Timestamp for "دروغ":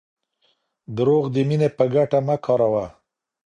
0.97-1.25